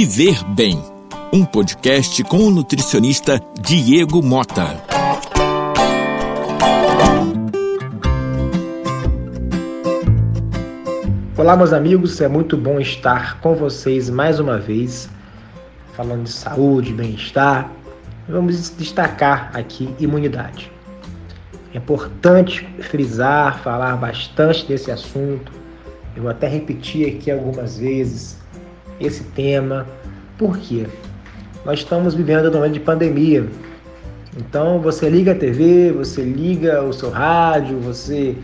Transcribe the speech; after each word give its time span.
Viver 0.00 0.44
Bem, 0.54 0.80
um 1.32 1.44
podcast 1.44 2.22
com 2.22 2.36
o 2.36 2.52
nutricionista 2.52 3.42
Diego 3.60 4.22
Mota. 4.22 4.80
Olá, 11.36 11.56
meus 11.56 11.72
amigos, 11.72 12.20
é 12.20 12.28
muito 12.28 12.56
bom 12.56 12.78
estar 12.78 13.40
com 13.40 13.56
vocês 13.56 14.08
mais 14.08 14.38
uma 14.38 14.56
vez, 14.56 15.10
falando 15.94 16.22
de 16.22 16.32
saúde, 16.32 16.92
bem-estar. 16.92 17.68
Vamos 18.28 18.70
destacar 18.76 19.50
aqui 19.52 19.92
imunidade. 19.98 20.70
É 21.74 21.78
importante 21.78 22.64
frisar, 22.82 23.58
falar 23.64 23.96
bastante 23.96 24.64
desse 24.64 24.92
assunto. 24.92 25.50
Eu 26.14 26.22
vou 26.22 26.30
até 26.30 26.46
repetir 26.46 27.16
aqui 27.16 27.32
algumas 27.32 27.78
vezes 27.78 28.38
esse 29.00 29.24
tema. 29.24 29.86
Por 30.36 30.56
quê? 30.58 30.86
Nós 31.64 31.80
estamos 31.80 32.14
vivendo 32.14 32.48
um 32.48 32.52
momento 32.52 32.74
de 32.74 32.80
pandemia. 32.80 33.46
Então 34.36 34.80
você 34.80 35.08
liga 35.08 35.32
a 35.32 35.34
TV, 35.34 35.92
você 35.92 36.22
liga 36.22 36.82
o 36.82 36.92
seu 36.92 37.10
rádio, 37.10 37.78
você 37.80 38.36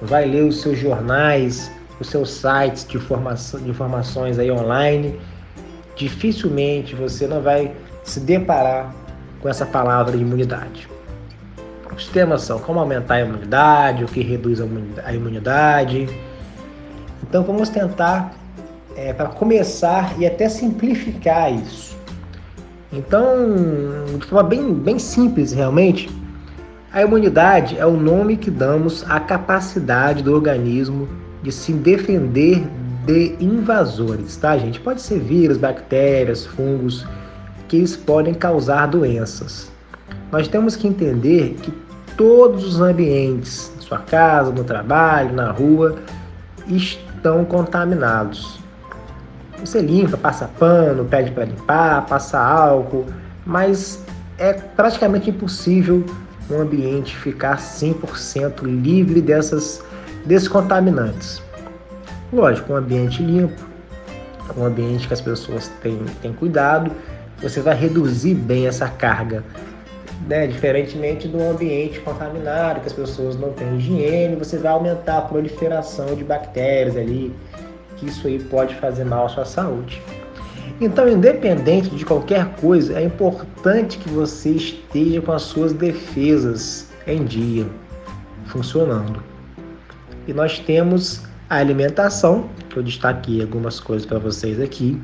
vai 0.00 0.24
ler 0.26 0.44
os 0.44 0.60
seus 0.60 0.78
jornais, 0.78 1.70
os 1.98 2.08
seus 2.08 2.30
sites 2.30 2.86
de, 2.86 2.96
informação, 2.96 3.60
de 3.60 3.70
informações 3.70 4.38
aí 4.38 4.50
online. 4.50 5.18
Dificilmente 5.96 6.94
você 6.94 7.26
não 7.26 7.40
vai 7.40 7.72
se 8.04 8.20
deparar 8.20 8.94
com 9.40 9.48
essa 9.48 9.66
palavra 9.66 10.16
de 10.16 10.22
imunidade. 10.22 10.88
Os 11.94 12.06
temas 12.08 12.42
são 12.42 12.58
como 12.58 12.80
aumentar 12.80 13.16
a 13.16 13.20
imunidade, 13.20 14.04
o 14.04 14.06
que 14.06 14.22
reduz 14.22 14.60
a 15.04 15.12
imunidade. 15.12 16.08
Então 17.22 17.42
vamos 17.42 17.68
tentar 17.68 18.32
é, 18.96 19.12
para 19.12 19.28
começar 19.28 20.14
e 20.18 20.26
até 20.26 20.48
simplificar 20.48 21.52
isso. 21.52 21.96
Então, 22.92 23.24
de 24.18 24.26
forma 24.26 24.48
bem, 24.48 24.74
bem 24.74 24.98
simples 24.98 25.52
realmente, 25.52 26.10
a 26.92 27.02
imunidade 27.02 27.78
é 27.78 27.86
o 27.86 27.96
nome 27.96 28.36
que 28.36 28.50
damos 28.50 29.02
à 29.08 29.18
capacidade 29.18 30.22
do 30.22 30.34
organismo 30.34 31.08
de 31.42 31.50
se 31.50 31.72
defender 31.72 32.62
de 33.06 33.34
invasores, 33.40 34.36
tá, 34.36 34.56
gente? 34.58 34.78
Pode 34.78 35.00
ser 35.00 35.18
vírus, 35.18 35.56
bactérias, 35.56 36.44
fungos, 36.44 37.06
que 37.66 37.78
eles 37.78 37.96
podem 37.96 38.34
causar 38.34 38.86
doenças. 38.86 39.72
Nós 40.30 40.46
temos 40.46 40.76
que 40.76 40.86
entender 40.86 41.56
que 41.62 41.72
todos 42.16 42.64
os 42.64 42.80
ambientes, 42.80 43.72
sua 43.80 43.98
casa, 43.98 44.52
no 44.52 44.62
trabalho, 44.62 45.32
na 45.32 45.50
rua, 45.50 45.96
estão 46.68 47.44
contaminados. 47.44 48.61
Você 49.64 49.80
limpa, 49.80 50.16
passa 50.16 50.50
pano, 50.58 51.04
pede 51.04 51.30
para 51.30 51.44
limpar, 51.44 52.04
passa 52.06 52.38
álcool, 52.38 53.06
mas 53.46 54.04
é 54.36 54.52
praticamente 54.52 55.30
impossível 55.30 56.04
um 56.50 56.60
ambiente 56.60 57.16
ficar 57.16 57.58
100% 57.58 58.62
livre 58.62 59.20
dessas 59.20 59.80
contaminantes. 60.50 61.40
Lógico, 62.32 62.72
um 62.72 62.76
ambiente 62.76 63.22
limpo, 63.22 63.62
um 64.56 64.64
ambiente 64.64 65.06
que 65.06 65.14
as 65.14 65.20
pessoas 65.20 65.68
têm, 65.80 65.98
têm 66.20 66.32
cuidado, 66.32 66.90
você 67.40 67.60
vai 67.60 67.76
reduzir 67.76 68.34
bem 68.34 68.66
essa 68.66 68.88
carga. 68.88 69.44
Né? 70.26 70.46
Diferentemente 70.46 71.28
do 71.28 71.40
ambiente 71.40 72.00
contaminado, 72.00 72.80
que 72.80 72.86
as 72.86 72.92
pessoas 72.92 73.36
não 73.36 73.52
têm 73.52 73.76
higiene, 73.76 74.36
você 74.36 74.56
vai 74.58 74.72
aumentar 74.72 75.18
a 75.18 75.22
proliferação 75.22 76.14
de 76.14 76.24
bactérias 76.24 76.96
ali, 76.96 77.34
que 78.02 78.08
isso 78.08 78.26
aí 78.26 78.38
pode 78.38 78.74
fazer 78.74 79.04
mal 79.04 79.26
à 79.26 79.28
sua 79.28 79.44
saúde. 79.44 80.02
Então, 80.80 81.08
independente 81.08 81.90
de 81.90 82.04
qualquer 82.04 82.46
coisa, 82.56 82.98
é 82.98 83.04
importante 83.04 83.98
que 83.98 84.08
você 84.08 84.50
esteja 84.50 85.20
com 85.20 85.30
as 85.30 85.42
suas 85.42 85.72
defesas 85.72 86.90
em 87.06 87.24
dia, 87.24 87.66
funcionando. 88.46 89.22
E 90.26 90.32
nós 90.32 90.58
temos 90.58 91.22
a 91.48 91.56
alimentação, 91.56 92.48
que 92.68 92.76
eu 92.76 92.82
destaquei 92.82 93.40
algumas 93.40 93.78
coisas 93.78 94.04
para 94.04 94.18
vocês 94.18 94.60
aqui, 94.60 95.00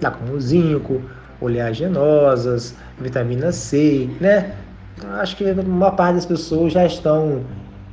lá 0.00 0.10
como 0.10 0.40
zinco, 0.40 1.00
oleaginosas, 1.40 2.74
vitamina 2.98 3.52
C, 3.52 4.08
né? 4.20 4.56
Acho 5.20 5.36
que 5.36 5.44
uma 5.44 5.92
parte 5.92 6.16
das 6.16 6.26
pessoas 6.26 6.72
já 6.72 6.84
estão, 6.84 7.44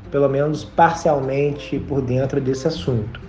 pelo 0.09 0.29
menos 0.29 0.63
parcialmente, 0.63 1.79
por 1.79 2.01
dentro 2.01 2.41
desse 2.41 2.67
assunto. 2.67 3.28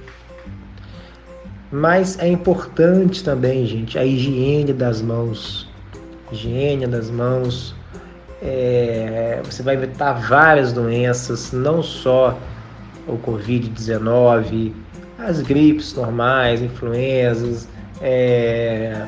Mas 1.72 2.18
é 2.18 2.26
importante 2.26 3.22
também, 3.22 3.64
gente, 3.64 3.96
a 3.96 4.04
higiene 4.04 4.72
das 4.72 5.00
mãos. 5.00 5.68
Higiene 6.32 6.86
das 6.86 7.10
mãos. 7.10 7.74
É, 8.42 9.40
você 9.44 9.62
vai 9.62 9.74
evitar 9.74 10.14
várias 10.14 10.72
doenças, 10.72 11.52
não 11.52 11.82
só 11.82 12.36
o 13.06 13.16
Covid-19, 13.18 14.72
as 15.18 15.40
gripes 15.42 15.94
normais, 15.94 16.62
influenzas, 16.62 17.68
é, 18.00 19.06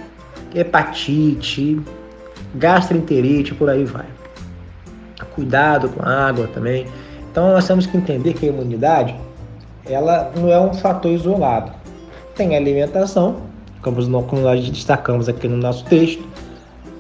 hepatite, 0.55 1.81
gastroenterite, 2.55 3.55
por 3.55 3.71
aí 3.71 3.85
vai. 3.85 4.07
Cuidado 5.35 5.89
com 5.89 6.05
a 6.05 6.29
água 6.29 6.47
também. 6.49 6.87
Então 7.31 7.53
nós 7.53 7.67
temos 7.67 7.87
que 7.87 7.97
entender 7.97 8.35
que 8.35 8.47
a 8.47 8.51
imunidade 8.51 9.17
ela 9.87 10.31
não 10.37 10.53
é 10.53 10.61
um 10.61 10.75
fator 10.75 11.11
isolado 11.11 11.82
tem 12.35 12.57
alimentação, 12.57 13.43
como 13.81 14.01
nós 14.41 14.69
destacamos 14.69 15.29
aqui 15.29 15.49
no 15.49 15.57
nosso 15.57 15.85
texto, 15.85 16.27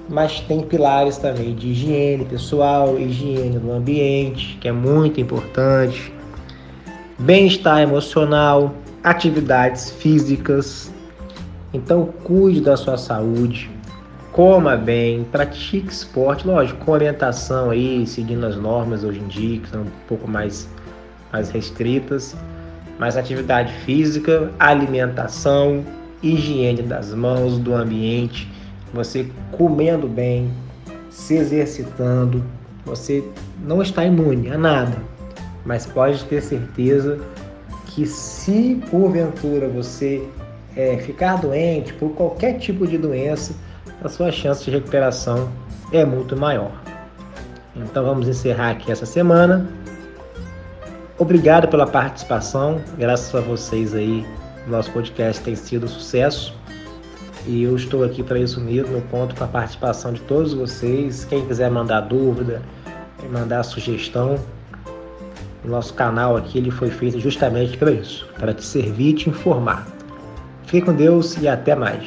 mas 0.09 0.41
tem 0.41 0.61
pilares 0.61 1.17
também 1.17 1.55
de 1.55 1.69
higiene 1.69 2.25
pessoal, 2.25 2.99
higiene 2.99 3.59
do 3.59 3.73
ambiente, 3.73 4.59
que 4.61 4.69
é 4.69 4.73
muito 4.73 5.21
importante, 5.21 6.13
bem-estar 7.19 7.81
emocional, 7.81 8.75
atividades 9.03 9.91
físicas. 9.91 10.93
Então, 11.73 12.07
cuide 12.25 12.61
da 12.61 12.77
sua 12.77 12.99
saúde, 12.99 13.71
coma 14.33 14.77
bem, 14.77 15.25
pratique 15.25 15.91
esporte, 15.91 16.47
lógico, 16.47 16.85
com 16.85 16.93
orientação 16.93 17.71
aí, 17.71 18.07
seguindo 18.07 18.45
as 18.45 18.57
normas 18.57 19.05
hoje 19.05 19.21
em 19.21 19.29
dia, 19.29 19.61
que 19.61 19.69
são 19.69 19.83
um 19.83 19.91
pouco 20.07 20.29
mais, 20.29 20.69
mais 21.33 21.49
restritas 21.49 22.37
mas 23.03 23.17
atividade 23.17 23.73
física, 23.85 24.53
alimentação, 24.61 25.85
higiene 26.23 26.83
das 26.83 27.13
mãos, 27.13 27.59
do 27.59 27.75
ambiente, 27.75 28.49
você 28.95 29.29
comendo 29.51 30.07
bem, 30.07 30.49
se 31.11 31.35
exercitando, 31.35 32.45
você 32.85 33.25
não 33.65 33.83
está 33.83 34.05
imune 34.05 34.53
a 34.53 34.57
nada, 34.57 34.99
mas 35.67 35.85
pode 35.85 36.23
ter 36.27 36.41
certeza 36.43 37.19
que 37.87 38.07
se 38.07 38.81
porventura 38.89 39.67
você 39.67 40.25
é, 40.77 40.97
ficar 40.99 41.41
doente 41.41 41.93
por 41.95 42.11
qualquer 42.11 42.61
tipo 42.61 42.87
de 42.87 42.99
doença, 42.99 43.53
a 44.01 44.09
sua 44.09 44.31
chance 44.31 44.65
de 44.65 44.71
recuperação 44.71 45.51
é 45.91 46.05
muito 46.05 46.37
maior. 46.37 46.71
Então 47.75 48.05
vamos 48.05 48.29
encerrar 48.29 48.71
aqui 48.71 48.93
essa 48.93 49.05
semana 49.05 49.82
Obrigado 51.19 51.69
pela 51.69 51.87
participação, 51.87 52.81
graças 52.99 53.35
a 53.35 53.41
vocês 53.41 53.95
aí, 53.95 54.27
nosso 54.67 54.91
podcast 54.93 55.43
tem 55.43 55.55
sido 55.55 55.85
um 55.85 55.89
sucesso. 55.89 56.55
E 57.47 57.65
eu 57.65 57.77
estou 57.77 58.05
aqui 58.05 58.23
para 58.23 58.39
isso 58.39 58.61
mesmo, 58.61 58.97
eu 58.97 59.03
conto 59.11 59.35
com 59.35 59.45
a 59.45 59.49
participação 59.49 60.13
de 60.13 60.21
todos 60.23 60.55
vocês. 60.55 61.25
Quem 61.25 61.45
quiser 61.47 61.71
mandar 61.71 62.03
dúvida, 62.03 62.63
mandar 63.31 63.63
sugestão, 63.63 64.37
o 65.65 65.69
nosso 65.69 65.95
canal 65.95 66.37
aqui 66.37 66.59
ele 66.59 66.71
foi 66.71 66.91
feito 66.91 67.21
justamente 67.21 67.77
para 67.77 67.91
isso, 67.93 68.29
para 68.39 68.53
te 68.55 68.65
servir 68.65 69.11
e 69.11 69.15
te 69.15 69.31
informar. 69.31 69.87
Fique 70.67 70.87
com 70.87 70.95
Deus 70.95 71.37
e 71.37 71.47
até 71.47 71.75
mais. 71.75 72.05